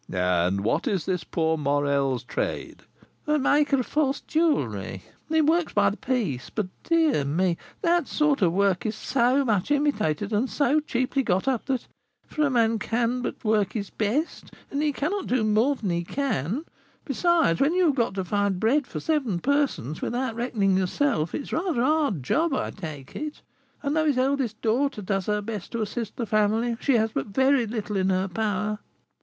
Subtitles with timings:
[0.11, 2.85] "And what is this poor Morel's trade?"
[3.27, 7.55] "A maker of false jewelry; he works by the piece; but, dear me!
[7.83, 11.85] that sort of work is so much imitated, and so cheaply got up that
[12.25, 16.03] For a man can but work his best, and he cannot do more than he
[16.03, 16.65] can;
[17.05, 21.43] besides, when you have got to find bread for seven persons without reckoning yourself, it
[21.43, 23.43] is rather a hard job, I take it.
[23.83, 27.27] And though his eldest daughter does her best to assist the family, she has but
[27.27, 28.79] very little in her power."